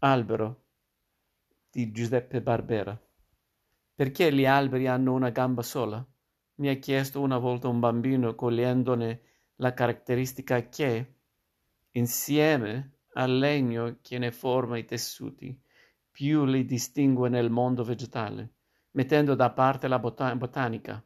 [0.00, 0.66] Albero
[1.72, 2.96] di Giuseppe Barbera.
[3.96, 6.06] Perché gli alberi hanno una gamba sola?
[6.56, 9.22] Mi ha chiesto una volta un bambino cogliendone
[9.56, 11.14] la caratteristica che,
[11.90, 15.60] insieme al legno che ne forma i tessuti,
[16.12, 18.52] più li distingue nel mondo vegetale,
[18.92, 21.04] mettendo da parte la bot- botanica.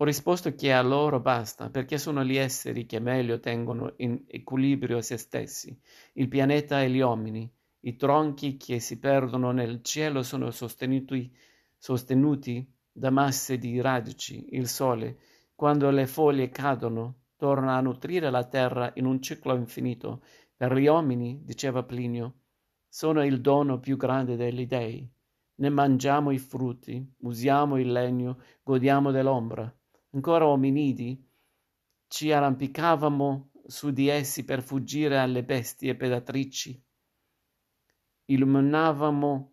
[0.00, 5.00] Ho risposto che a loro basta, perché sono gli esseri che meglio tengono in equilibrio
[5.00, 5.76] se stessi,
[6.12, 7.52] il pianeta e gli uomini.
[7.80, 11.36] I tronchi che si perdono nel cielo sono sostenuti,
[11.76, 14.54] sostenuti da masse di radici.
[14.54, 15.18] Il sole,
[15.56, 20.22] quando le foglie cadono, torna a nutrire la terra in un ciclo infinito.
[20.56, 22.42] Per gli uomini, diceva Plinio,
[22.88, 25.10] sono il dono più grande degli dei.
[25.56, 29.72] Ne mangiamo i frutti, usiamo il legno, godiamo dell'ombra
[30.10, 31.26] ancora ominidi,
[32.08, 36.82] ci arrampicavamo su di essi per fuggire alle bestie predatrici.
[38.24, 39.52] Illuminavamo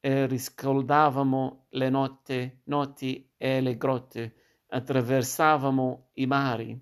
[0.00, 4.34] e riscaldavamo le notte, notti e le grotte,
[4.68, 6.80] attraversavamo i mari.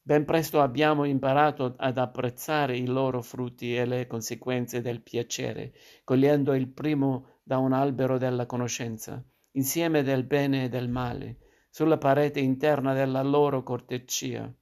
[0.00, 5.74] Ben presto abbiamo imparato ad apprezzare i loro frutti e le conseguenze del piacere,
[6.04, 11.98] cogliendo il primo da un albero della conoscenza, insieme del bene e del male, sulla
[11.98, 14.52] parete interna della loro corteccia,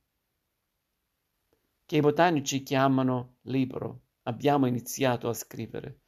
[1.87, 4.03] che i botanici chiamano libro.
[4.23, 6.01] Abbiamo iniziato a scrivere.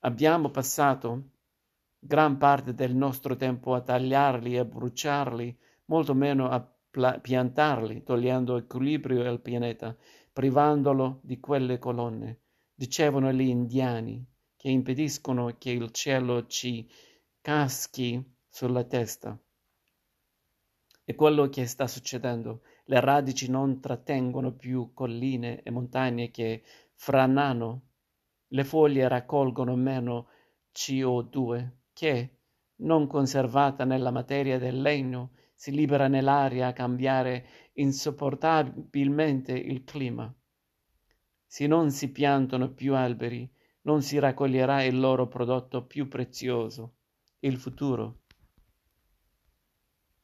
[0.00, 1.30] Abbiamo passato
[1.98, 6.60] gran parte del nostro tempo a tagliarli e bruciarli, molto meno a
[7.20, 9.96] piantarli, togliendo equilibrio al pianeta,
[10.32, 12.42] privandolo di quelle colonne.
[12.72, 14.24] Dicevano gli indiani
[14.56, 16.88] che impediscono che il cielo ci
[17.40, 19.36] caschi sulla testa.
[21.06, 22.62] È quello che sta succedendo.
[22.84, 26.62] Le radici non trattengono più colline e montagne che
[26.94, 27.88] franano.
[28.48, 30.28] Le foglie raccolgono meno
[30.72, 32.38] CO2 che,
[32.76, 40.34] non conservata nella materia del legno, si libera nell'aria a cambiare insopportabilmente il clima.
[41.46, 43.46] Se non si piantano più alberi,
[43.82, 46.94] non si raccoglierà il loro prodotto più prezioso,
[47.40, 48.22] il futuro.